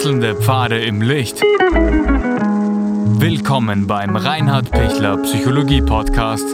Wechselnde 0.00 0.34
Pfade 0.34 0.82
im 0.82 1.02
Licht. 1.02 1.42
Willkommen 3.20 3.86
beim 3.86 4.16
Reinhard 4.16 4.70
Pichler 4.70 5.18
Psychologie 5.18 5.82
Podcast. 5.82 6.46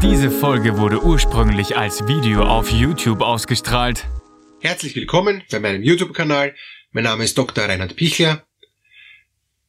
Diese 0.00 0.30
Folge 0.30 0.78
wurde 0.78 1.02
ursprünglich 1.02 1.76
als 1.76 2.06
Video 2.06 2.44
auf 2.44 2.70
YouTube 2.70 3.22
ausgestrahlt. 3.22 4.06
Herzlich 4.60 4.94
willkommen 4.94 5.42
bei 5.50 5.58
meinem 5.58 5.82
YouTube-Kanal. 5.82 6.54
Mein 6.92 7.02
Name 7.02 7.24
ist 7.24 7.36
Dr. 7.36 7.64
Reinhard 7.64 7.96
Pichler. 7.96 8.46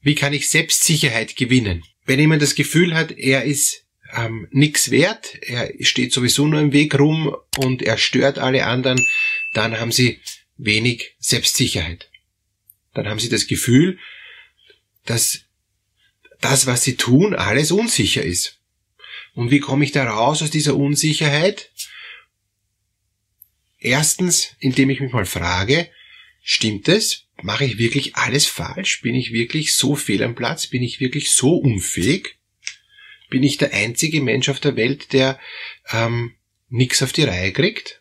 Wie 0.02 0.14
kann 0.14 0.34
ich 0.34 0.48
Selbstsicherheit 0.48 1.38
gewinnen? 1.38 1.84
Wenn 2.05 2.20
jemand 2.20 2.43
das 2.43 2.54
Gefühl 2.54 2.93
hat, 2.93 3.09
er 3.09 3.46
ist 3.46 3.84
ähm, 4.16 4.48
nichts 4.52 4.91
wert, 4.91 5.38
er 5.41 5.71
steht 5.82 6.14
sowieso 6.14 6.47
nur 6.47 6.61
im 6.61 6.71
Weg 6.71 7.00
rum 7.00 7.36
und 7.57 7.82
er 7.82 7.97
stört 7.97 8.38
alle 8.39 8.66
anderen, 8.66 9.04
dann 9.54 9.80
haben 9.80 9.92
sie 9.92 10.21
wenig 10.58 11.16
Selbstsicherheit. 11.20 12.10
Dann 12.94 13.08
haben 13.08 13.20
sie 13.20 13.30
das 13.30 13.48
Gefühl, 13.48 14.00
dass 15.06 15.42
das, 16.42 16.68
was 16.68 16.84
sie 16.84 16.96
tun, 16.96 17.36
alles 17.36 17.72
unsicher 17.72 18.24
ist. 18.24 18.60
Und 19.34 19.52
wie 19.52 19.60
komme 19.60 19.86
ich 19.86 19.92
da 19.92 20.10
raus 20.10 20.42
aus 20.42 20.52
dieser 20.52 20.75
Unsicherheit? 20.75 21.72
Erstens, 23.78 24.56
indem 24.60 24.89
ich 24.89 25.00
mich 25.00 25.14
mal 25.14 25.25
frage, 25.25 25.89
stimmt 26.44 26.88
es? 26.88 27.25
Mache 27.42 27.64
ich 27.66 27.78
wirklich 27.78 28.16
alles 28.16 28.46
falsch? 28.46 29.02
Bin 29.02 29.16
ich 29.16 29.32
wirklich 29.32 29.75
so 29.75 29.96
fehl 29.96 30.24
am 30.24 30.36
Platz? 30.36 30.68
Bin 30.68 30.84
ich 30.84 31.00
wirklich 31.00 31.32
so 31.32 31.56
unfähig? 31.56 32.38
Bin 33.30 33.44
ich 33.44 33.58
der 33.58 33.73
einzige 33.73 34.22
Mensch 34.22 34.50
auf 34.50 34.59
der 34.59 34.75
Welt, 34.75 35.14
der 35.14 35.39
ähm, 35.92 36.36
nichts 36.67 37.02
auf 37.02 37.14
die 37.14 37.23
Reihe 37.23 37.53
kriegt? 37.53 37.98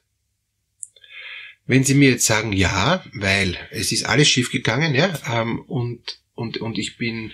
Wenn 1.68 1.84
Sie 1.84 1.94
mir 1.94 2.10
jetzt 2.10 2.26
sagen, 2.26 2.52
ja, 2.52 3.04
weil 3.14 3.56
es 3.70 3.92
ist 3.92 4.04
alles 4.04 4.28
schiefgegangen, 4.28 4.96
ja, 4.96 5.16
ähm, 5.32 5.60
und, 5.60 6.20
und, 6.34 6.58
und 6.58 6.78
ich 6.78 6.96
bin 6.96 7.30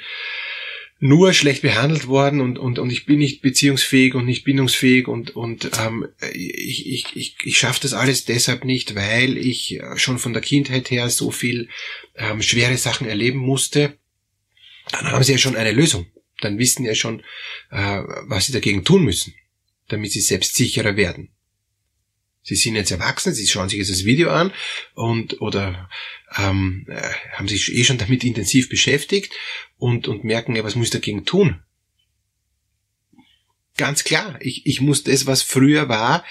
nur 1.01 1.33
schlecht 1.33 1.63
behandelt 1.63 2.07
worden 2.07 2.43
und, 2.43 2.59
und, 2.59 2.79
und 2.79 2.91
ich 2.91 3.07
bin 3.07 3.19
nicht 3.19 3.41
beziehungsfähig 3.41 4.15
und 4.15 4.27
nicht 4.27 4.45
bindungsfähig 4.45 5.09
und, 5.09 5.35
und 5.35 5.71
ähm, 5.81 6.07
ich, 6.33 6.87
ich, 6.87 7.17
ich, 7.17 7.37
ich 7.43 7.59
schaffe 7.59 7.81
das 7.81 7.95
alles 7.95 8.27
deshalb 8.27 8.65
nicht, 8.65 8.95
weil 8.95 9.39
ich 9.39 9.81
schon 9.97 10.19
von 10.19 10.35
der 10.35 10.43
Kindheit 10.43 10.91
her 10.91 11.09
so 11.09 11.31
viel 11.31 11.69
ähm, 12.15 12.43
schwere 12.43 12.77
Sachen 12.77 13.07
erleben 13.07 13.39
musste, 13.39 13.99
dann 14.93 15.11
haben 15.11 15.25
Sie 15.25 15.33
ja 15.33 15.39
schon 15.39 15.57
eine 15.57 15.73
Lösung 15.73 16.07
dann 16.41 16.59
wissen 16.59 16.85
ja 16.85 16.95
schon, 16.95 17.21
äh, 17.71 18.03
was 18.27 18.47
sie 18.47 18.53
dagegen 18.53 18.85
tun 18.85 19.05
müssen, 19.05 19.35
damit 19.89 20.13
sie 20.13 20.21
selbstsicherer 20.21 20.97
werden. 20.97 21.34
Sie 22.47 22.57
sind 22.57 22.77
jetzt 22.77 22.91
erwachsen, 22.91 23.33
sie 23.33 23.47
schauen 23.47 23.71
sich 23.71 23.79
jetzt 23.79 23.91
das 23.91 24.05
Video 24.05 24.31
an 24.31 24.53
und 24.93 25.41
oder 25.41 25.89
ähm, 26.37 26.87
äh, 26.91 27.01
haben 27.33 27.49
sich 27.49 27.75
eh 27.75 27.85
schon 27.85 27.97
damit 27.97 28.23
intensiv 28.23 28.69
beschäftigt 28.69 29.33
und, 29.79 30.09
und 30.09 30.25
merken, 30.25 30.55
ja, 30.55 30.63
was 30.63 30.77
muss 30.77 30.89
ich 30.89 30.93
dagegen 30.93 31.25
tun? 31.25 31.63
Ganz 33.79 34.05
klar, 34.05 34.39
ich, 34.41 34.67
ich 34.67 34.83
muss 34.83 35.05
das, 35.05 35.27
was 35.27 35.43
früher 35.43 35.89
war, 35.89 36.23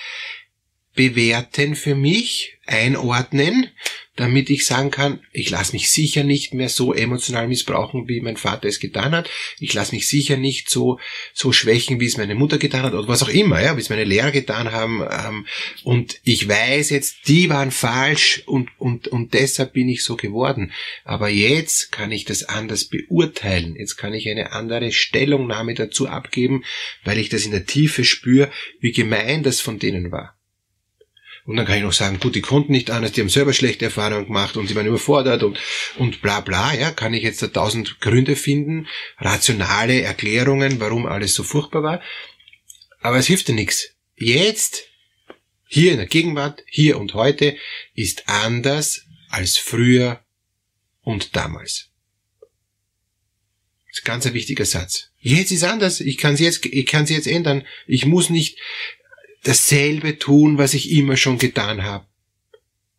bewerten 0.96 1.76
für 1.76 1.96
mich, 1.96 2.54
einordnen, 2.66 3.70
damit 4.16 4.50
ich 4.50 4.66
sagen 4.66 4.92
kann, 4.92 5.20
ich 5.34 5.50
lasse 5.50 5.74
mich 5.74 5.92
sicher 5.92 6.24
nicht 6.24 6.54
mehr 6.54 6.70
so 6.70 6.94
emotional 6.94 7.48
missbrauchen, 7.48 8.08
wie 8.08 8.22
mein 8.22 8.38
Vater 8.38 8.68
es 8.70 8.80
getan 8.80 9.12
hat. 9.12 9.30
Ich 9.60 9.74
lasse 9.74 9.94
mich 9.94 10.08
sicher 10.08 10.38
nicht 10.38 10.70
so 10.70 11.00
so 11.34 11.52
schwächen, 11.52 12.00
wie 12.00 12.06
es 12.06 12.18
meine 12.18 12.36
Mutter 12.36 12.60
getan 12.60 12.84
hat 12.84 12.94
oder 12.94 13.08
was 13.08 13.24
auch 13.24 13.30
immer, 13.30 13.62
ja, 13.62 13.76
wie 13.76 13.82
es 13.82 13.90
meine 13.90 14.06
Lehrer 14.06 14.32
getan 14.32 14.72
haben. 14.72 15.02
Ähm, 15.02 15.46
und 15.84 16.22
ich 16.24 16.48
weiß 16.48 16.92
jetzt, 16.92 17.28
die 17.28 17.50
waren 17.50 17.72
falsch 17.72 18.44
und 18.46 18.70
und 18.78 19.08
und 19.08 19.34
deshalb 19.34 19.74
bin 19.74 19.90
ich 19.90 20.04
so 20.04 20.16
geworden. 20.16 20.72
Aber 21.04 21.28
jetzt 21.28 21.92
kann 21.92 22.12
ich 22.12 22.24
das 22.24 22.44
anders 22.44 22.86
beurteilen. 22.86 23.76
Jetzt 23.76 23.98
kann 23.98 24.14
ich 24.14 24.30
eine 24.30 24.54
andere 24.54 24.92
Stellungnahme 24.92 25.74
dazu 25.74 26.08
abgeben, 26.08 26.64
weil 27.04 27.18
ich 27.18 27.30
das 27.30 27.46
in 27.46 27.52
der 27.52 27.66
Tiefe 27.66 28.06
spüre, 28.06 28.52
wie 28.80 28.92
gemein 28.92 29.44
das 29.44 29.60
von 29.60 29.80
denen 29.80 30.12
war. 30.12 30.38
Und 31.46 31.58
dann 31.58 31.66
kann 31.66 31.78
ich 31.78 31.84
noch 31.84 31.92
sagen, 31.92 32.20
gut, 32.20 32.36
die 32.36 32.42
konnten 32.42 32.72
nicht 32.72 32.90
anders, 32.90 33.12
die 33.12 33.22
haben 33.22 33.30
selber 33.30 33.52
schlechte 33.52 33.86
Erfahrungen 33.86 34.28
gemacht 34.28 34.56
und 34.56 34.68
sie 34.68 34.76
waren 34.76 34.88
überfordert 34.88 35.44
und, 35.44 35.60
und 35.98 36.22
bla 36.22 36.40
bla, 36.40 36.74
ja, 36.74 36.92
kann 36.92 37.14
ich 37.14 37.24
jetzt 37.24 37.42
da 37.42 37.48
tausend 37.48 38.00
Gründe 38.00 38.38
finden, 38.38 38.88
rationale 39.18 40.02
Erklärungen, 40.02 40.80
warum 40.80 41.06
alles 41.06 41.34
so 41.34 41.44
furchtbar 41.44 41.84
war. 41.84 42.02
Aber 43.02 43.18
es 43.18 43.28
hilft 43.28 43.50
dir 43.50 43.56
nichts. 43.56 43.90
Jetzt, 44.16 44.86
hier 45.68 45.92
in 45.92 45.98
der 45.98 46.08
Gegenwart, 46.08 46.64
hier 46.68 46.98
und 46.98 47.14
heute, 47.14 47.58
ist 47.94 48.30
anders 48.30 49.06
als 49.30 49.58
früher 49.58 50.24
und 51.02 51.36
damals. 51.36 51.90
Das 53.88 54.00
ist 54.00 54.06
ganz 54.06 54.26
ein 54.26 54.34
wichtiger 54.34 54.66
Satz. 54.66 55.10
Jetzt 55.20 55.52
ist 55.52 55.64
anders. 55.64 56.00
Ich 56.00 56.18
kann 56.18 56.38
sie 56.38 56.46
jetzt, 56.46 56.66
ich 56.66 56.86
kann 56.86 57.06
sie 57.06 57.16
jetzt 57.16 57.28
ändern. 57.28 57.66
Ich 57.86 58.06
muss 58.06 58.30
nicht 58.30 58.58
dasselbe 59.44 60.18
tun, 60.18 60.58
was 60.58 60.74
ich 60.74 60.92
immer 60.92 61.18
schon 61.18 61.38
getan 61.38 61.84
habe. 61.84 62.06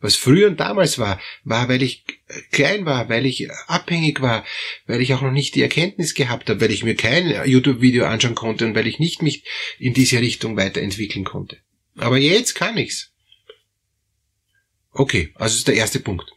Was 0.00 0.16
früher 0.16 0.48
und 0.48 0.60
damals 0.60 0.98
war, 0.98 1.18
war, 1.44 1.70
weil 1.70 1.82
ich 1.82 2.04
klein 2.52 2.84
war, 2.84 3.08
weil 3.08 3.24
ich 3.24 3.50
abhängig 3.68 4.20
war, 4.20 4.44
weil 4.86 5.00
ich 5.00 5.14
auch 5.14 5.22
noch 5.22 5.30
nicht 5.30 5.54
die 5.54 5.62
Erkenntnis 5.62 6.12
gehabt 6.12 6.50
habe, 6.50 6.60
weil 6.60 6.72
ich 6.72 6.84
mir 6.84 6.94
kein 6.94 7.48
YouTube-Video 7.48 8.04
anschauen 8.04 8.34
konnte 8.34 8.66
und 8.66 8.74
weil 8.74 8.86
ich 8.86 8.98
nicht 8.98 9.22
mich 9.22 9.44
in 9.78 9.94
diese 9.94 10.20
Richtung 10.20 10.58
weiterentwickeln 10.58 11.24
konnte. 11.24 11.56
Aber 11.96 12.18
jetzt 12.18 12.54
kann 12.54 12.76
ich's. 12.76 13.12
Okay, 14.90 15.32
also 15.36 15.56
ist 15.56 15.68
der 15.68 15.74
erste 15.74 16.00
Punkt. 16.00 16.30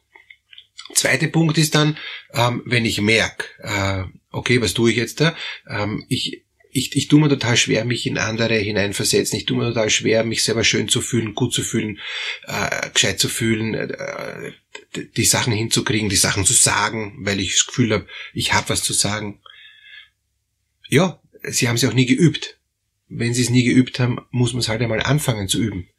Zweiter 0.93 1.27
Punkt 1.27 1.57
ist 1.57 1.75
dann, 1.75 1.97
ähm, 2.33 2.63
wenn 2.65 2.85
ich 2.85 3.01
merke, 3.01 3.47
äh, 3.59 4.03
okay, 4.31 4.61
was 4.61 4.73
tue 4.73 4.91
ich 4.91 4.97
jetzt 4.97 5.19
da? 5.19 5.35
Ähm, 5.69 6.05
ich 6.07 6.45
ich, 6.71 6.95
ich 6.95 7.07
tue 7.07 7.19
mir 7.19 7.29
total 7.29 7.57
schwer, 7.57 7.85
mich 7.85 8.05
in 8.05 8.17
andere 8.17 8.55
hineinversetzen. 8.55 9.37
Ich 9.37 9.45
tue 9.45 9.57
mir 9.57 9.67
total 9.69 9.89
schwer, 9.89 10.23
mich 10.23 10.43
selber 10.43 10.63
schön 10.63 10.87
zu 10.89 11.01
fühlen, 11.01 11.33
gut 11.35 11.53
zu 11.53 11.63
fühlen, 11.63 11.99
äh, 12.45 12.89
gescheit 12.93 13.19
zu 13.19 13.29
fühlen, 13.29 13.73
äh, 13.73 14.51
die 14.95 15.25
Sachen 15.25 15.53
hinzukriegen, 15.53 16.09
die 16.09 16.15
Sachen 16.15 16.45
zu 16.45 16.53
sagen, 16.53 17.17
weil 17.19 17.39
ich 17.39 17.55
das 17.55 17.67
Gefühl 17.67 17.93
habe, 17.93 18.07
ich 18.33 18.53
habe 18.53 18.69
was 18.69 18.83
zu 18.83 18.93
sagen. 18.93 19.41
Ja, 20.89 21.21
sie 21.43 21.67
haben 21.67 21.77
sie 21.77 21.87
auch 21.87 21.93
nie 21.93 22.05
geübt. 22.05 22.59
Wenn 23.09 23.33
sie 23.33 23.41
es 23.41 23.49
nie 23.49 23.63
geübt 23.63 23.99
haben, 23.99 24.19
muss 24.31 24.53
man 24.53 24.59
es 24.59 24.69
halt 24.69 24.81
einmal 24.81 25.01
anfangen 25.01 25.47
zu 25.47 25.59
üben. 25.59 25.89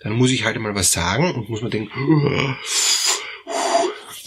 Dann 0.00 0.12
muss 0.12 0.30
ich 0.30 0.44
halt 0.44 0.56
einmal 0.56 0.74
was 0.74 0.92
sagen 0.92 1.34
und 1.34 1.48
muss 1.48 1.62
man 1.62 1.70
denken, 1.70 2.56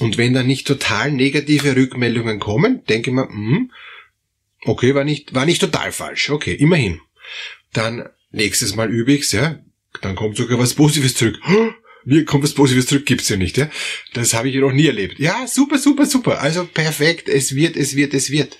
und 0.01 0.17
wenn 0.17 0.33
dann 0.33 0.47
nicht 0.47 0.65
total 0.65 1.11
negative 1.11 1.75
Rückmeldungen 1.75 2.39
kommen, 2.39 2.83
denke 2.85 3.11
ich 3.11 3.15
mir, 3.15 3.27
hm, 3.27 3.71
Okay, 4.63 4.93
war 4.95 5.03
nicht, 5.03 5.33
war 5.33 5.45
nicht 5.45 5.61
total 5.61 5.91
falsch. 5.91 6.29
Okay, 6.29 6.53
immerhin. 6.53 7.01
Dann 7.73 8.09
nächstes 8.31 8.75
Mal 8.75 8.91
übe 8.91 9.13
ich's, 9.13 9.31
ja. 9.31 9.59
Dann 10.01 10.15
kommt 10.15 10.37
sogar 10.37 10.59
was 10.59 10.75
Positives 10.75 11.15
zurück. 11.15 11.39
Wie 12.05 12.25
kommt 12.25 12.43
was 12.43 12.53
Positives 12.53 12.87
zurück? 12.87 13.05
Gibt's 13.05 13.29
ja 13.29 13.37
nicht, 13.37 13.57
ja. 13.57 13.69
Das 14.13 14.33
habe 14.33 14.49
ich 14.49 14.55
noch 14.55 14.71
nie 14.71 14.87
erlebt. 14.87 15.19
Ja, 15.19 15.45
super, 15.47 15.77
super, 15.77 16.05
super. 16.05 16.41
Also 16.41 16.65
perfekt. 16.65 17.29
Es 17.29 17.55
wird, 17.55 17.75
es 17.75 17.95
wird, 17.95 18.13
es 18.13 18.31
wird. 18.31 18.57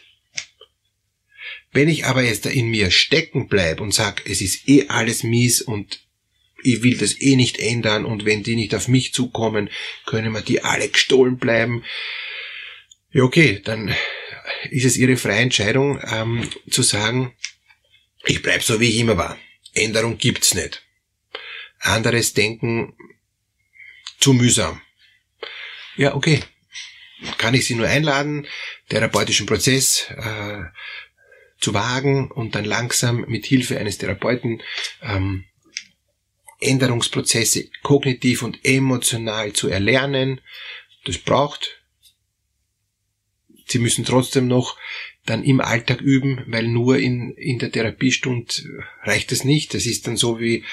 Wenn 1.72 1.90
ich 1.90 2.06
aber 2.06 2.22
jetzt 2.24 2.46
da 2.46 2.50
in 2.50 2.70
mir 2.70 2.92
stecken 2.92 3.48
bleib 3.48 3.80
und 3.80 3.94
sag, 3.94 4.30
es 4.30 4.42
ist 4.42 4.68
eh 4.68 4.88
alles 4.90 5.24
mies 5.24 5.62
und 5.62 6.02
ich 6.64 6.84
will 6.84 6.98
das 6.98 7.20
eh 7.20 7.36
nicht 7.36 7.60
ändern 7.60 8.06
und 8.06 8.26
wenn 8.26 8.44
die 8.44 8.56
nicht 8.56 8.76
auf 8.76 8.88
mich 8.88 9.14
zukommen, 9.14 9.70
können 10.06 10.34
wir 10.34 10.42
die 10.42 10.64
alle 10.64 10.90
gestohlen 10.90 11.38
bleiben. 11.38 11.84
Ja, 13.12 13.24
okay, 13.24 13.62
dann 13.64 13.96
ist 14.70 14.86
es 14.86 14.98
ihre 14.98 15.18
freie 15.18 15.42
Entscheidung 15.42 16.00
ähm, 16.12 16.50
zu 16.70 16.82
sagen, 16.82 17.36
ich 18.26 18.42
bleib 18.42 18.64
so 18.64 18.80
wie 18.80 18.90
ich 18.90 18.98
immer 18.98 19.18
war. 19.18 19.38
Änderung 19.74 20.18
gibt's 20.18 20.54
nicht. 20.54 20.84
Anderes 21.80 22.34
Denken 22.34 22.96
zu 24.20 24.34
mühsam. 24.34 24.82
Ja, 25.98 26.16
okay. 26.16 26.44
Kann 27.38 27.54
ich 27.54 27.66
Sie 27.66 27.76
nur 27.76 27.88
einladen, 27.88 28.48
therapeutischen 28.90 29.46
Prozess 29.46 30.10
äh, 30.10 30.64
zu 31.60 31.74
wagen 31.74 32.32
und 32.32 32.56
dann 32.56 32.66
langsam 32.66 33.22
mit 33.28 33.46
Hilfe 33.46 33.78
eines 33.78 34.00
Therapeuten 34.00 34.62
ähm, 35.04 35.46
Änderungsprozesse 36.60 37.70
kognitiv 37.84 38.44
und 38.44 38.64
emotional 38.64 39.54
zu 39.54 39.68
erlernen. 39.68 40.42
Das 41.06 41.18
braucht 41.18 41.81
sie 43.72 43.80
müssen 43.80 44.06
trotzdem 44.06 44.48
noch 44.48 44.78
dann 45.26 45.44
im 45.44 45.62
Alltag 45.62 46.02
üben, 46.02 46.44
weil 46.48 46.68
nur 46.68 46.98
in, 46.98 47.32
in 47.36 47.60
der 47.60 47.72
Therapiestund 47.72 48.66
reicht 49.04 49.32
es 49.32 49.44
nicht. 49.44 49.74
Das 49.74 49.86
ist 49.86 50.08
dann 50.08 50.18
so 50.18 50.40
wie, 50.40 50.64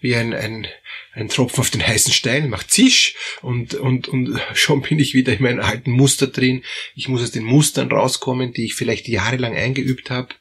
wie 0.00 0.16
ein, 0.16 0.32
ein, 0.32 0.66
ein 1.12 1.28
Tropfen 1.28 1.60
auf 1.60 1.70
den 1.70 1.86
heißen 1.86 2.12
Stein, 2.12 2.48
macht 2.48 2.70
zisch 2.70 3.16
und, 3.42 3.74
und, 3.74 4.08
und 4.08 4.40
schon 4.54 4.80
bin 4.80 4.98
ich 4.98 5.12
wieder 5.12 5.34
in 5.34 5.42
meinem 5.42 5.60
alten 5.60 5.90
Muster 5.90 6.28
drin. 6.28 6.64
Ich 6.94 7.08
muss 7.08 7.22
aus 7.22 7.32
den 7.32 7.44
Mustern 7.44 7.90
rauskommen, 7.90 8.52
die 8.52 8.64
ich 8.64 8.74
vielleicht 8.74 9.08
jahrelang 9.08 9.54
eingeübt 9.54 10.10
habe. 10.10 10.34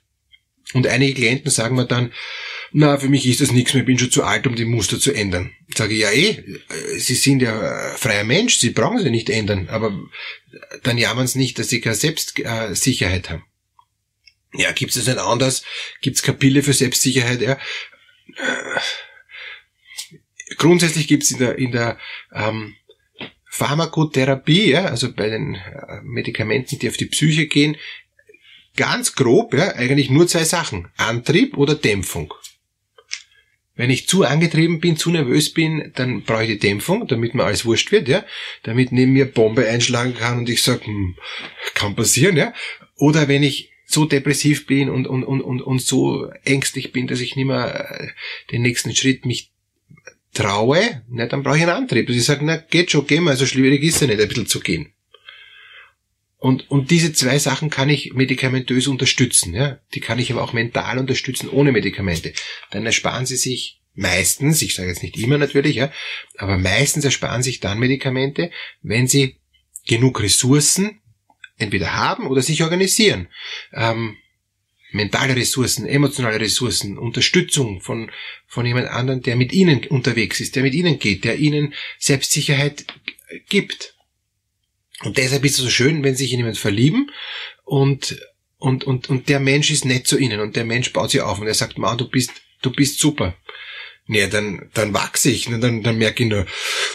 Und 0.73 0.87
einige 0.87 1.13
Klienten 1.13 1.49
sagen 1.49 1.75
mir 1.75 1.85
dann, 1.85 2.11
na, 2.73 2.97
für 2.97 3.07
mich 3.07 3.25
ist 3.25 3.39
das 3.39 3.51
nichts 3.51 3.73
mehr, 3.73 3.81
ich 3.81 3.87
bin 3.87 3.97
schon 3.97 4.11
zu 4.11 4.23
alt, 4.23 4.45
um 4.45 4.55
die 4.55 4.65
Muster 4.65 4.99
zu 4.99 5.13
ändern. 5.13 5.51
Sage 5.75 5.93
ich, 5.93 6.01
ja 6.01 6.11
eh, 6.11 6.43
Sie 6.97 7.15
sind 7.15 7.41
ja 7.41 7.95
freier 7.95 8.25
Mensch, 8.25 8.57
Sie 8.57 8.71
brauchen 8.71 8.99
sie 8.99 9.09
nicht 9.09 9.29
ändern, 9.29 9.69
aber 9.69 9.97
dann 10.83 10.97
jammern 10.97 11.27
sie 11.27 11.39
nicht, 11.39 11.57
dass 11.59 11.69
sie 11.69 11.81
keine 11.81 11.95
Selbstsicherheit 11.95 13.29
haben. 13.29 13.43
Ja, 14.53 14.71
gibt 14.71 14.91
es 14.91 14.97
das 14.97 15.13
nicht 15.13 15.23
anders? 15.23 15.63
Gibt 16.01 16.17
es 16.17 16.23
keine 16.23 16.63
für 16.63 16.73
Selbstsicherheit? 16.73 17.41
Ja. 17.41 17.57
Grundsätzlich 20.57 21.07
gibt 21.07 21.23
es 21.23 21.31
in 21.31 21.39
der, 21.39 21.57
in 21.57 21.71
der 21.71 21.97
ähm, 22.33 22.75
Pharmakotherapie, 23.49 24.71
ja, 24.71 24.85
also 24.85 25.13
bei 25.13 25.29
den 25.29 25.55
äh, 25.55 26.01
Medikamenten, 26.03 26.79
die 26.79 26.89
auf 26.89 26.97
die 26.97 27.07
Psyche 27.07 27.47
gehen, 27.47 27.75
ganz 28.77 29.15
grob, 29.15 29.53
ja, 29.53 29.75
eigentlich 29.75 30.09
nur 30.09 30.27
zwei 30.27 30.45
Sachen. 30.45 30.87
Antrieb 30.95 31.57
oder 31.57 31.75
Dämpfung. 31.75 32.33
Wenn 33.75 33.89
ich 33.89 34.07
zu 34.07 34.23
angetrieben 34.23 34.79
bin, 34.79 34.97
zu 34.97 35.11
nervös 35.11 35.53
bin, 35.53 35.91
dann 35.95 36.23
brauche 36.23 36.43
ich 36.43 36.49
die 36.49 36.59
Dämpfung, 36.59 37.07
damit 37.07 37.35
mir 37.35 37.43
alles 37.43 37.65
wurscht 37.65 37.91
wird, 37.91 38.07
ja, 38.07 38.25
damit 38.63 38.91
neben 38.91 39.13
mir 39.13 39.25
Bombe 39.25 39.67
einschlagen 39.67 40.15
kann 40.15 40.39
und 40.39 40.49
ich 40.49 40.63
sage, 40.63 40.85
hm, 40.85 41.15
kann 41.75 41.95
passieren, 41.95 42.37
ja. 42.37 42.53
Oder 42.95 43.27
wenn 43.27 43.43
ich 43.43 43.71
so 43.85 44.05
depressiv 44.05 44.65
bin 44.65 44.89
und, 44.89 45.07
und, 45.07 45.23
und, 45.23 45.41
und, 45.41 45.61
und 45.61 45.81
so 45.81 46.29
ängstlich 46.43 46.91
bin, 46.91 47.07
dass 47.07 47.21
ich 47.21 47.35
nicht 47.35 47.45
mehr 47.45 47.89
äh, 47.99 48.07
den 48.51 48.63
nächsten 48.63 48.95
Schritt 48.95 49.25
mich 49.25 49.51
traue, 50.33 51.03
ne, 51.09 51.27
dann 51.27 51.43
brauche 51.43 51.57
ich 51.57 51.63
einen 51.63 51.71
Antrieb. 51.71 52.07
Dass 52.07 52.15
ich 52.15 52.25
sage, 52.25 52.43
na, 52.43 52.57
geht 52.57 52.91
schon, 52.91 53.07
geh 53.07 53.19
mal, 53.19 53.37
so 53.37 53.45
schwierig 53.45 53.83
ist 53.83 54.01
es 54.01 54.07
nicht, 54.07 54.19
ein 54.19 54.27
bisschen 54.27 54.47
zu 54.47 54.59
gehen. 54.59 54.91
Und, 56.47 56.71
und 56.71 56.91
diese 56.91 57.11
zwei 57.11 57.39
Sachen 57.39 57.69
kann 57.69 57.89
ich 57.89 58.13
medikamentös 58.13 58.87
unterstützen. 58.87 59.53
Ja? 59.53 59.81
Die 59.93 59.99
kann 59.99 60.17
ich 60.17 60.31
aber 60.31 60.41
auch 60.41 60.53
mental 60.53 60.97
unterstützen 60.97 61.49
ohne 61.49 61.73
Medikamente. 61.73 62.31
Dann 62.71 62.85
ersparen 62.85 63.25
sie 63.25 63.35
sich 63.35 63.81
meistens, 63.95 64.61
ich 64.61 64.73
sage 64.73 64.87
jetzt 64.87 65.03
nicht 65.03 65.17
immer 65.17 65.37
natürlich, 65.37 65.75
ja, 65.75 65.91
aber 66.37 66.57
meistens 66.57 67.03
ersparen 67.03 67.43
sich 67.43 67.59
dann 67.59 67.79
Medikamente, 67.79 68.49
wenn 68.81 69.09
sie 69.09 69.41
genug 69.87 70.21
Ressourcen 70.23 71.01
entweder 71.57 71.97
haben 71.97 72.27
oder 72.27 72.41
sich 72.41 72.63
organisieren. 72.63 73.27
Ähm, 73.73 74.15
mentale 74.93 75.35
Ressourcen, 75.35 75.85
emotionale 75.85 76.39
Ressourcen, 76.39 76.97
Unterstützung 76.97 77.81
von, 77.81 78.09
von 78.47 78.65
jemand 78.65 78.87
anderem, 78.87 79.21
der 79.21 79.35
mit 79.35 79.51
ihnen 79.51 79.85
unterwegs 79.87 80.39
ist, 80.39 80.55
der 80.55 80.63
mit 80.63 80.75
ihnen 80.75 80.97
geht, 80.97 81.25
der 81.25 81.39
ihnen 81.39 81.73
Selbstsicherheit 81.99 82.85
gibt. 83.49 83.96
Und 85.03 85.17
deshalb 85.17 85.45
ist 85.45 85.57
es 85.57 85.63
so 85.63 85.69
schön, 85.69 86.03
wenn 86.03 86.15
sich 86.15 86.31
in 86.33 86.39
jemand 86.39 86.57
verlieben 86.57 87.11
und, 87.63 88.19
und, 88.57 88.83
und, 88.83 89.09
und 89.09 89.29
der 89.29 89.39
Mensch 89.39 89.69
ist 89.69 89.85
nett 89.85 90.07
zu 90.07 90.17
ihnen 90.17 90.39
und 90.39 90.55
der 90.55 90.65
Mensch 90.65 90.91
baut 90.91 91.11
sie 91.11 91.21
auf 91.21 91.39
und 91.39 91.47
er 91.47 91.53
sagt, 91.53 91.77
Ma, 91.77 91.95
du 91.95 92.09
bist, 92.09 92.31
du 92.61 92.71
bist 92.71 92.99
super. 92.99 93.35
Ja, 94.07 94.27
dann, 94.27 94.69
dann 94.73 94.93
wachse 94.93 95.29
ich, 95.29 95.49
ne, 95.49 95.59
dann, 95.59 95.83
dann 95.83 95.97
merke 95.97 96.23
ich 96.23 96.29
nur, 96.29 96.45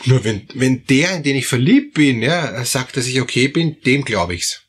nur 0.07 0.25
wenn, 0.25 0.49
wenn 0.55 0.87
der, 0.87 1.17
in 1.17 1.23
den 1.23 1.37
ich 1.37 1.47
verliebt 1.47 1.95
bin, 1.95 2.23
ja, 2.23 2.65
sagt, 2.65 2.97
dass 2.97 3.07
ich 3.07 3.21
okay 3.21 3.49
bin, 3.49 3.81
dem 3.83 4.05
glaube 4.05 4.35
ich's. 4.35 4.63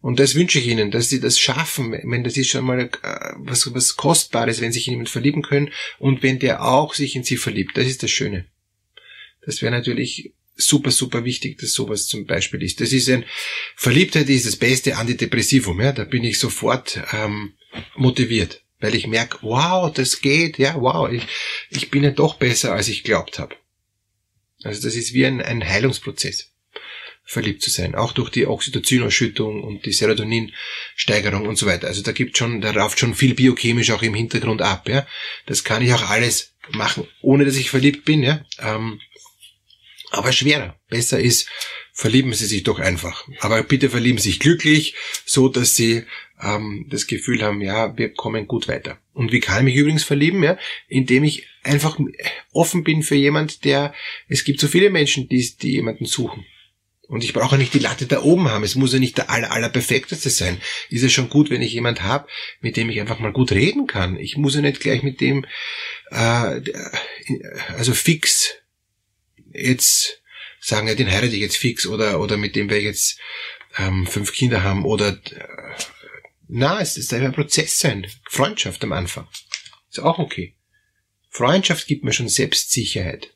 Und 0.00 0.20
das 0.20 0.34
wünsche 0.34 0.58
ich 0.58 0.66
Ihnen, 0.66 0.90
dass 0.90 1.08
Sie 1.08 1.18
das 1.18 1.40
schaffen. 1.40 1.92
Wenn 1.92 2.24
das 2.24 2.36
ist 2.36 2.50
schon 2.50 2.66
mal 2.66 2.78
äh, 2.78 2.88
was, 3.36 3.72
was 3.72 3.96
Kostbares, 3.96 4.60
wenn 4.60 4.70
Sie 4.70 4.80
sich 4.80 4.88
in 4.88 4.92
jemanden 4.92 5.10
verlieben 5.10 5.40
können 5.40 5.72
und 5.98 6.22
wenn 6.22 6.38
der 6.38 6.62
auch 6.62 6.92
sich 6.92 7.16
in 7.16 7.24
Sie 7.24 7.38
verliebt. 7.38 7.78
Das 7.78 7.86
ist 7.86 8.02
das 8.02 8.10
Schöne. 8.10 8.44
Das 9.46 9.62
wäre 9.62 9.72
natürlich 9.72 10.34
super, 10.56 10.90
super 10.90 11.24
wichtig, 11.24 11.58
dass 11.58 11.72
sowas 11.72 12.06
zum 12.06 12.26
Beispiel 12.26 12.62
ist. 12.62 12.80
Das 12.80 12.92
ist 12.92 13.08
ein, 13.08 13.24
Verliebtheit 13.76 14.28
ist 14.28 14.46
das 14.46 14.56
beste 14.56 14.96
Antidepressivum, 14.96 15.80
ja, 15.80 15.92
da 15.92 16.04
bin 16.04 16.24
ich 16.24 16.38
sofort 16.38 17.00
ähm, 17.12 17.54
motiviert, 17.96 18.62
weil 18.80 18.94
ich 18.94 19.06
merke, 19.06 19.38
wow, 19.42 19.92
das 19.92 20.20
geht, 20.20 20.58
ja, 20.58 20.76
wow, 20.80 21.10
ich, 21.10 21.26
ich 21.70 21.90
bin 21.90 22.04
ja 22.04 22.10
doch 22.10 22.36
besser, 22.36 22.72
als 22.72 22.88
ich 22.88 23.04
glaubt 23.04 23.38
habe. 23.38 23.56
Also 24.62 24.82
das 24.82 24.96
ist 24.96 25.12
wie 25.12 25.26
ein, 25.26 25.42
ein 25.42 25.66
Heilungsprozess, 25.66 26.52
verliebt 27.24 27.62
zu 27.62 27.70
sein, 27.70 27.94
auch 27.94 28.12
durch 28.12 28.30
die 28.30 28.46
Oxytocin-Ausschüttung 28.46 29.62
und 29.62 29.84
die 29.86 29.92
Serotonin-Steigerung 29.92 31.46
und 31.46 31.58
so 31.58 31.66
weiter. 31.66 31.88
Also 31.88 32.02
da 32.02 32.12
gibt 32.12 32.38
schon, 32.38 32.60
da 32.60 32.70
rauft 32.70 32.98
schon 32.98 33.14
viel 33.14 33.34
biochemisch 33.34 33.90
auch 33.90 34.02
im 34.02 34.14
Hintergrund 34.14 34.62
ab, 34.62 34.88
ja. 34.88 35.06
Das 35.46 35.64
kann 35.64 35.82
ich 35.82 35.92
auch 35.92 36.10
alles 36.10 36.54
machen, 36.70 37.06
ohne 37.20 37.44
dass 37.44 37.56
ich 37.56 37.70
verliebt 37.70 38.04
bin, 38.04 38.22
ja. 38.22 38.44
Ähm, 38.58 39.00
aber 40.18 40.32
schwerer. 40.32 40.78
Besser 40.88 41.20
ist, 41.20 41.48
verlieben 41.92 42.32
Sie 42.32 42.46
sich 42.46 42.62
doch 42.62 42.78
einfach. 42.78 43.26
Aber 43.40 43.62
bitte 43.62 43.90
verlieben 43.90 44.18
Sie 44.18 44.30
sich 44.30 44.40
glücklich, 44.40 44.94
so 45.24 45.48
dass 45.48 45.76
Sie 45.76 46.04
ähm, 46.42 46.86
das 46.90 47.06
Gefühl 47.06 47.42
haben, 47.42 47.60
ja, 47.60 47.96
wir 47.96 48.12
kommen 48.12 48.46
gut 48.46 48.68
weiter. 48.68 48.98
Und 49.12 49.32
wie 49.32 49.40
kann 49.40 49.58
ich 49.58 49.74
mich 49.74 49.76
übrigens 49.76 50.04
verlieben? 50.04 50.42
Ja, 50.42 50.58
indem 50.88 51.24
ich 51.24 51.46
einfach 51.62 51.98
offen 52.52 52.84
bin 52.84 53.02
für 53.02 53.14
jemand, 53.14 53.64
der, 53.64 53.94
es 54.28 54.44
gibt 54.44 54.60
so 54.60 54.68
viele 54.68 54.90
Menschen, 54.90 55.28
die, 55.28 55.56
die 55.56 55.72
jemanden 55.72 56.06
suchen. 56.06 56.44
Und 57.06 57.22
ich 57.22 57.34
brauche 57.34 57.58
nicht 57.58 57.74
die 57.74 57.80
Latte 57.80 58.06
da 58.06 58.22
oben 58.22 58.48
haben. 58.48 58.64
Es 58.64 58.76
muss 58.76 58.94
ja 58.94 58.98
nicht 58.98 59.18
der 59.18 59.30
aller, 59.30 59.52
allerperfekteste 59.52 60.30
sein. 60.30 60.60
Ist 60.88 61.02
ja 61.02 61.10
schon 61.10 61.28
gut, 61.28 61.50
wenn 61.50 61.62
ich 61.62 61.72
jemand 61.72 62.02
habe, 62.02 62.26
mit 62.60 62.76
dem 62.76 62.88
ich 62.88 63.00
einfach 63.00 63.18
mal 63.18 63.32
gut 63.32 63.52
reden 63.52 63.86
kann. 63.86 64.18
Ich 64.18 64.36
muss 64.36 64.54
ja 64.54 64.62
nicht 64.62 64.80
gleich 64.80 65.02
mit 65.02 65.20
dem, 65.20 65.44
äh, 66.10 66.60
also 67.76 67.92
fix 67.92 68.54
jetzt 69.54 70.22
sagen, 70.60 70.88
ja, 70.88 70.94
den 70.94 71.10
heirate 71.10 71.34
ich 71.34 71.40
jetzt 71.40 71.56
fix 71.56 71.86
oder, 71.86 72.20
oder 72.20 72.36
mit 72.36 72.56
dem 72.56 72.70
wir 72.70 72.80
jetzt 72.80 73.18
ähm, 73.78 74.06
fünf 74.06 74.32
Kinder 74.32 74.62
haben 74.62 74.84
oder 74.84 75.08
äh, 75.08 75.74
na, 76.48 76.80
es 76.80 76.96
ist 76.96 77.12
ein 77.12 77.32
Prozess 77.32 77.78
sein. 77.78 78.06
Freundschaft 78.28 78.84
am 78.84 78.92
Anfang. 78.92 79.26
Ist 79.90 80.00
auch 80.00 80.18
okay. 80.18 80.56
Freundschaft 81.30 81.86
gibt 81.86 82.04
mir 82.04 82.12
schon 82.12 82.28
Selbstsicherheit. 82.28 83.33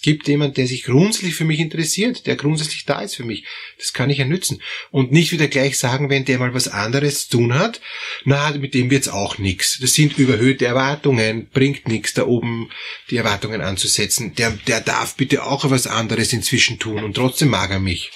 Es 0.00 0.04
gibt 0.04 0.28
jemand, 0.28 0.56
der 0.56 0.66
sich 0.66 0.84
grundsätzlich 0.84 1.34
für 1.34 1.44
mich 1.44 1.60
interessiert, 1.60 2.26
der 2.26 2.34
grundsätzlich 2.34 2.86
da 2.86 3.02
ist 3.02 3.16
für 3.16 3.22
mich. 3.22 3.44
Das 3.76 3.92
kann 3.92 4.08
ich 4.08 4.16
ja 4.16 4.24
nützen. 4.24 4.62
Und 4.90 5.12
nicht 5.12 5.30
wieder 5.30 5.46
gleich 5.46 5.78
sagen, 5.78 6.08
wenn 6.08 6.24
der 6.24 6.38
mal 6.38 6.54
was 6.54 6.68
anderes 6.68 7.28
zu 7.28 7.36
tun 7.36 7.52
hat, 7.52 7.82
na, 8.24 8.50
mit 8.52 8.72
dem 8.72 8.90
wird's 8.90 9.08
auch 9.08 9.36
nix. 9.36 9.78
Das 9.78 9.92
sind 9.92 10.16
überhöhte 10.16 10.64
Erwartungen, 10.64 11.50
bringt 11.52 11.86
nix, 11.86 12.14
da 12.14 12.24
oben 12.24 12.70
die 13.10 13.18
Erwartungen 13.18 13.60
anzusetzen. 13.60 14.34
Der, 14.36 14.52
der 14.52 14.80
darf 14.80 15.16
bitte 15.16 15.44
auch 15.44 15.70
was 15.70 15.86
anderes 15.86 16.32
inzwischen 16.32 16.78
tun 16.78 17.04
und 17.04 17.12
trotzdem 17.12 17.50
mag 17.50 17.70
er 17.70 17.78
mich. 17.78 18.10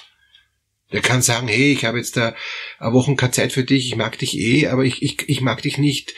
Der 0.91 1.01
kann 1.01 1.21
sagen, 1.21 1.47
hey, 1.47 1.71
ich 1.71 1.85
habe 1.85 1.99
jetzt 1.99 2.17
da 2.17 2.35
eine 2.79 2.93
Woche 2.93 3.15
keine 3.15 3.31
Zeit 3.31 3.53
für 3.53 3.63
dich, 3.63 3.87
ich 3.87 3.95
mag 3.95 4.17
dich 4.17 4.39
eh, 4.39 4.67
aber 4.67 4.85
ich, 4.85 5.03
ich, 5.03 5.29
ich 5.29 5.41
mag 5.41 5.61
dich 5.61 5.77
nicht 5.77 6.15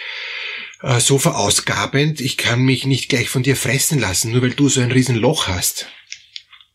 äh, 0.81 0.99
so 0.99 1.17
verausgabend, 1.17 2.21
ich 2.21 2.37
kann 2.37 2.61
mich 2.61 2.85
nicht 2.85 3.09
gleich 3.09 3.29
von 3.29 3.43
dir 3.43 3.55
fressen 3.55 3.99
lassen, 3.99 4.31
nur 4.31 4.41
weil 4.41 4.51
du 4.51 4.69
so 4.69 4.81
ein 4.81 4.91
Riesenloch 4.91 5.47
hast. 5.47 5.87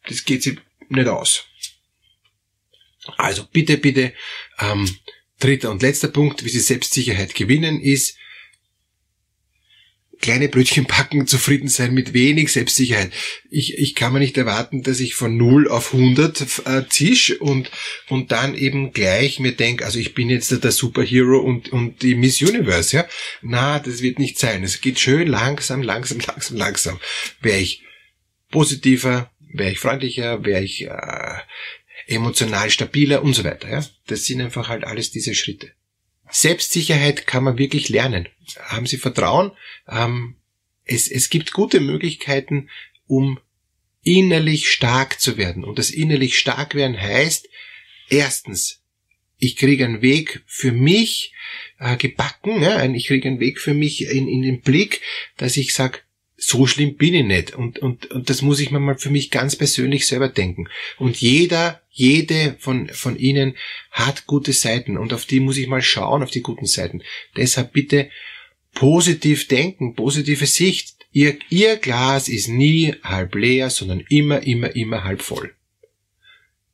Das 0.06 0.24
geht 0.24 0.42
sich 0.42 0.58
nicht 0.88 1.08
aus. 1.08 1.44
Also 3.16 3.44
bitte, 3.50 3.78
bitte, 3.78 4.14
ähm, 4.58 4.96
dritter 5.38 5.70
und 5.70 5.82
letzter 5.82 6.08
Punkt, 6.08 6.44
wie 6.44 6.48
Sie 6.48 6.60
Selbstsicherheit 6.60 7.34
gewinnen, 7.34 7.80
ist, 7.80 8.16
kleine 10.22 10.48
Brötchen 10.48 10.86
backen, 10.86 11.26
zufrieden 11.26 11.68
sein 11.68 11.92
mit 11.92 12.14
wenig 12.14 12.52
Selbstsicherheit. 12.52 13.12
Ich, 13.50 13.76
ich 13.76 13.94
kann 13.94 14.12
mir 14.12 14.20
nicht 14.20 14.38
erwarten, 14.38 14.82
dass 14.82 15.00
ich 15.00 15.14
von 15.14 15.36
0 15.36 15.68
auf 15.68 15.92
100 15.92 16.62
äh, 16.64 16.88
zisch 16.88 17.38
und, 17.40 17.70
und 18.08 18.32
dann 18.32 18.54
eben 18.54 18.92
gleich 18.92 19.40
mir 19.40 19.52
denke, 19.52 19.84
also 19.84 19.98
ich 19.98 20.14
bin 20.14 20.30
jetzt 20.30 20.50
der 20.64 20.72
Superhero 20.72 21.38
und, 21.38 21.70
und 21.70 22.02
die 22.02 22.14
Miss 22.14 22.40
Universe, 22.40 22.96
ja. 22.96 23.06
Na, 23.42 23.80
das 23.80 24.00
wird 24.00 24.18
nicht 24.18 24.38
sein. 24.38 24.62
Es 24.62 24.80
geht 24.80 25.00
schön 25.00 25.26
langsam, 25.26 25.82
langsam, 25.82 26.20
langsam, 26.26 26.56
langsam. 26.56 27.00
Wäre 27.40 27.58
ich 27.58 27.82
positiver, 28.50 29.30
wäre 29.52 29.72
ich 29.72 29.80
freundlicher, 29.80 30.44
wäre 30.44 30.62
ich 30.62 30.86
äh, 30.86 31.34
emotional 32.06 32.70
stabiler 32.70 33.22
und 33.22 33.34
so 33.34 33.42
weiter, 33.42 33.68
ja. 33.68 33.84
Das 34.06 34.24
sind 34.24 34.40
einfach 34.40 34.68
halt 34.68 34.84
alles 34.84 35.10
diese 35.10 35.34
Schritte. 35.34 35.72
Selbstsicherheit 36.32 37.26
kann 37.26 37.44
man 37.44 37.58
wirklich 37.58 37.88
lernen. 37.88 38.28
Haben 38.58 38.86
Sie 38.86 38.96
Vertrauen? 38.96 39.52
Ähm, 39.88 40.36
es, 40.84 41.08
es 41.08 41.30
gibt 41.30 41.52
gute 41.52 41.80
Möglichkeiten, 41.80 42.68
um 43.06 43.38
innerlich 44.02 44.68
stark 44.70 45.20
zu 45.20 45.36
werden. 45.36 45.62
Und 45.64 45.78
das 45.78 45.90
innerlich 45.90 46.38
stark 46.38 46.74
werden 46.74 47.00
heißt, 47.00 47.48
erstens, 48.08 48.82
ich 49.38 49.56
kriege 49.56 49.84
einen 49.84 50.02
Weg 50.02 50.42
für 50.46 50.72
mich 50.72 51.34
äh, 51.78 51.96
gebacken, 51.96 52.62
ja, 52.62 52.84
ich 52.84 53.06
kriege 53.06 53.28
einen 53.28 53.40
Weg 53.40 53.60
für 53.60 53.74
mich 53.74 54.02
in, 54.02 54.28
in 54.28 54.42
den 54.42 54.60
Blick, 54.60 55.00
dass 55.36 55.56
ich 55.56 55.74
sage, 55.74 56.00
so 56.44 56.66
schlimm 56.66 56.96
bin 56.96 57.14
ich 57.14 57.24
nicht. 57.24 57.54
Und, 57.54 57.78
und, 57.78 58.10
und 58.10 58.28
das 58.28 58.42
muss 58.42 58.58
ich 58.58 58.72
mir 58.72 58.80
mal 58.80 58.98
für 58.98 59.10
mich 59.10 59.30
ganz 59.30 59.54
persönlich 59.54 60.08
selber 60.08 60.28
denken. 60.28 60.68
Und 60.98 61.20
jeder, 61.20 61.80
jede 61.90 62.56
von, 62.58 62.88
von 62.88 63.16
Ihnen 63.16 63.54
hat 63.92 64.26
gute 64.26 64.52
Seiten 64.52 64.98
und 64.98 65.12
auf 65.12 65.24
die 65.24 65.38
muss 65.38 65.56
ich 65.56 65.68
mal 65.68 65.82
schauen, 65.82 66.22
auf 66.22 66.30
die 66.30 66.42
guten 66.42 66.66
Seiten. 66.66 67.02
Deshalb 67.36 67.72
bitte 67.72 68.10
positiv 68.74 69.46
denken, 69.46 69.94
positive 69.94 70.46
Sicht. 70.46 70.96
Ihr, 71.12 71.38
ihr 71.48 71.76
Glas 71.76 72.28
ist 72.28 72.48
nie 72.48 72.96
halb 73.04 73.36
leer, 73.36 73.70
sondern 73.70 74.02
immer, 74.08 74.42
immer, 74.42 74.74
immer 74.74 75.04
halb 75.04 75.22
voll. 75.22 75.54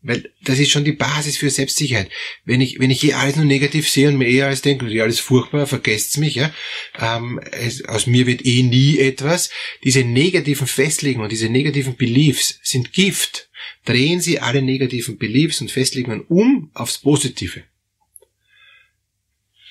Weil 0.01 0.33
das 0.43 0.61
ist 0.61 0.71
schon 0.71 0.85
die 0.85 0.93
Basis 0.93 1.37
für 1.37 1.51
Selbstsicherheit. 1.51 2.09
Wenn 2.45 2.61
ich, 2.61 2.79
wenn 2.79 2.91
ich 2.91 3.03
eh 3.03 3.15
alles 3.15 3.35
nur 3.35 3.45
negativ 3.45 3.89
sehe 3.89 4.09
und 4.09 4.17
mir 4.17 4.29
eh 4.29 4.43
alles 4.43 4.63
denke, 4.63 4.89
eh 4.89 5.01
alles 5.01 5.19
furchtbar, 5.19 5.67
vergesst's 5.67 6.19
mich, 6.19 6.37
ja. 6.37 6.55
Ähm, 6.99 7.41
es, 7.51 7.85
aus 7.85 8.07
mir 8.07 8.27
wird 8.27 8.47
eh 8.47 8.63
nie 8.63 8.99
etwas. 8.99 9.51
Diese 9.83 10.05
negativen 10.05 10.69
Festlegungen, 10.69 11.29
diese 11.29 11.49
negativen 11.49 11.97
Beliefs 11.97 12.61
sind 12.63 12.93
Gift. 12.93 13.51
Drehen 13.85 14.21
Sie 14.21 14.39
alle 14.39 14.63
negativen 14.63 15.19
Beliefs 15.19 15.61
und 15.61 15.73
Festlegungen 15.73 16.21
um 16.29 16.71
aufs 16.75 16.99
Positive. 16.99 17.65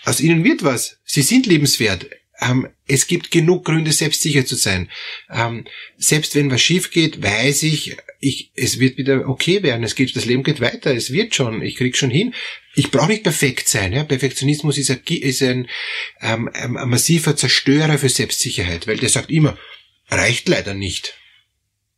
Aus 0.04 0.20
ihnen 0.20 0.44
wird 0.44 0.64
was. 0.64 1.00
Sie 1.06 1.22
sind 1.22 1.46
lebenswert. 1.46 2.10
Ähm, 2.40 2.68
es 2.86 3.08
gibt 3.08 3.32
genug 3.32 3.66
Gründe, 3.66 3.92
selbstsicher 3.92 4.46
zu 4.46 4.56
sein. 4.56 4.90
Ähm, 5.30 5.66
selbst 5.98 6.36
wenn 6.36 6.52
was 6.52 6.62
schief 6.62 6.92
geht, 6.92 7.22
weiß 7.22 7.64
ich, 7.64 7.98
ich, 8.20 8.52
es 8.56 8.80
wird 8.80 8.98
wieder 8.98 9.28
okay 9.28 9.64
werden. 9.64 9.84
Es 9.84 9.96
geht, 9.96 10.16
das 10.16 10.26
Leben 10.26 10.44
geht 10.44 10.62
weiter. 10.62 10.94
Es 10.94 11.12
wird 11.12 11.36
schon. 11.36 11.62
Ich 11.62 11.76
krieg 11.76 11.96
schon 11.96 12.10
hin. 12.10 12.34
Ich 12.76 12.92
brauche 12.92 13.10
nicht 13.10 13.24
perfekt 13.24 13.68
sein. 13.68 13.94
Ja? 13.94 14.04
Perfektionismus 14.04 14.78
ist, 14.78 14.90
ein, 14.90 15.02
ist 15.06 15.42
ein, 15.44 15.68
ähm, 16.22 16.50
ein 16.54 16.90
massiver 16.90 17.36
Zerstörer 17.36 17.98
für 17.98 18.10
Selbstsicherheit, 18.10 18.88
weil 18.88 18.98
der 18.98 19.10
sagt 19.10 19.30
immer, 19.30 19.58
reicht 20.10 20.48
leider 20.48 20.74
nicht. 20.74 21.16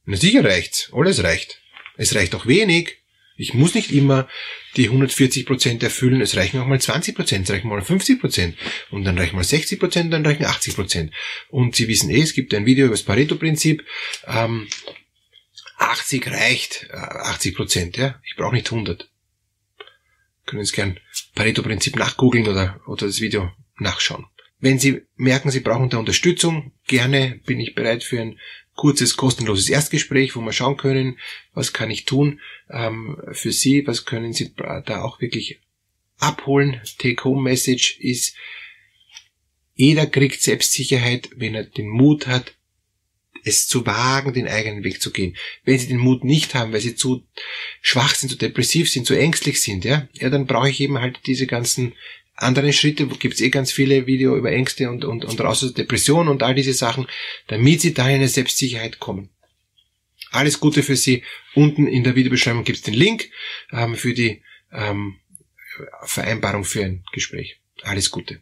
Na 0.06 0.18
sicher 0.18 0.44
reicht's. 0.44 0.90
Alles 0.94 1.24
reicht. 1.24 1.62
Es 1.98 2.16
reicht 2.16 2.36
auch 2.36 2.46
wenig. 2.46 2.98
Ich 3.40 3.54
muss 3.54 3.74
nicht 3.74 3.92
immer 3.94 4.28
die 4.76 4.88
140 4.88 5.46
Prozent 5.46 5.82
erfüllen. 5.82 6.20
Es 6.20 6.36
reichen 6.36 6.60
auch 6.60 6.66
mal 6.66 6.82
20 6.82 7.16
Prozent, 7.16 7.46
es 7.46 7.56
reichen 7.56 7.70
mal 7.70 7.82
50 7.82 8.20
Prozent 8.20 8.58
und 8.92 9.06
dann 9.06 9.18
reichen 9.18 9.38
mal 9.38 9.46
60 9.46 9.80
Prozent, 9.80 10.12
dann 10.12 10.26
reichen 10.26 10.44
80 10.44 10.76
Prozent. 10.76 11.14
Und 11.48 11.74
Sie 11.76 11.88
wissen 11.88 12.10
eh, 12.10 12.22
es 12.22 12.34
gibt 12.34 12.54
ein 12.54 12.66
Video 12.66 12.88
über 12.88 12.96
das 12.96 13.04
Pareto-Prinzip. 13.04 13.86
Ähm, 14.28 14.68
80 15.80 16.28
reicht, 16.28 16.94
80 16.94 17.52
äh, 17.52 17.56
Prozent, 17.56 17.98
ja. 17.98 18.20
Ich 18.26 18.36
brauche 18.36 18.54
nicht 18.54 18.72
100. 18.72 19.10
Können 20.46 20.66
Sie 20.66 20.76
gern 20.76 21.00
Pareto-Prinzip 21.36 21.96
nachgoogeln 21.96 22.48
oder, 22.48 22.80
oder 22.86 23.08
das 23.08 23.22
Video 23.22 23.52
nachschauen. 23.78 24.26
Wenn 24.60 24.78
Sie 24.78 25.04
merken, 25.16 25.52
Sie 25.52 25.62
brauchen 25.62 25.90
da 25.90 25.98
Unterstützung, 25.98 26.74
gerne 26.86 27.40
bin 27.46 27.60
ich 27.60 27.76
bereit 27.76 28.04
für 28.04 28.20
ein 28.20 28.40
kurzes, 28.76 29.16
kostenloses 29.16 29.70
Erstgespräch, 29.70 30.36
wo 30.36 30.42
wir 30.42 30.52
schauen 30.52 30.78
können, 30.78 31.18
was 31.54 31.74
kann 31.74 31.92
ich 31.92 32.06
tun 32.06 32.42
ähm, 32.70 33.18
für 33.32 33.52
Sie, 33.52 33.88
was 33.88 34.06
können 34.06 34.34
Sie 34.34 34.54
da 34.56 35.02
auch 35.02 35.22
wirklich 35.22 35.60
abholen. 36.18 36.82
Take-Home-Message 36.98 38.00
ist, 38.00 38.36
jeder 39.76 40.08
kriegt 40.08 40.42
Selbstsicherheit, 40.42 41.30
wenn 41.36 41.56
er 41.56 41.64
den 41.64 41.88
Mut 41.88 42.28
hat, 42.28 42.54
es 43.44 43.68
zu 43.68 43.86
wagen, 43.86 44.34
den 44.34 44.48
eigenen 44.48 44.84
Weg 44.84 45.02
zu 45.02 45.12
gehen. 45.12 45.36
Wenn 45.64 45.80
sie 45.80 45.88
den 45.88 45.98
Mut 45.98 46.24
nicht 46.24 46.56
haben, 46.56 46.74
weil 46.74 46.82
sie 46.82 46.96
zu 46.96 47.26
schwach 47.82 48.16
sind, 48.16 48.30
zu 48.30 48.38
depressiv 48.38 48.90
sind, 48.90 49.06
zu 49.06 49.14
ängstlich 49.14 49.62
sind, 49.62 49.86
ja, 49.86 50.08
ja, 50.14 50.30
dann 50.30 50.48
brauche 50.48 50.70
ich 50.70 50.80
eben 50.82 51.00
halt 51.00 51.20
diese 51.26 51.48
ganzen 51.48 51.94
anderen 52.36 52.74
Schritte, 52.74 53.10
wo 53.12 53.16
gibt's 53.16 53.42
eh 53.42 53.50
ganz 53.50 53.72
viele 53.72 54.08
Video 54.08 54.38
über 54.38 54.52
Ängste 54.52 54.90
und, 54.90 55.04
und, 55.04 55.26
und 55.26 55.42
raus 55.42 55.64
aus 55.64 55.74
Depression 55.74 56.28
und 56.28 56.44
all 56.44 56.56
diese 56.56 56.74
Sachen, 56.74 57.08
damit 57.48 57.82
sie 57.82 57.94
da 57.94 58.08
in 58.08 58.16
eine 58.16 58.28
Selbstsicherheit 58.28 59.00
kommen. 59.00 59.30
Alles 60.32 60.60
Gute 60.60 60.84
für 60.84 60.96
Sie. 60.96 61.24
Unten 61.56 61.88
in 61.88 62.04
der 62.04 62.16
Videobeschreibung 62.16 62.64
gibt's 62.64 62.84
den 62.84 62.94
Link 62.94 63.30
ähm, 63.72 63.96
für 63.96 64.14
die 64.14 64.44
ähm, 64.72 65.18
Vereinbarung 66.04 66.64
für 66.64 66.86
ein 66.86 67.04
Gespräch. 67.12 67.60
Alles 67.82 68.12
Gute. 68.12 68.42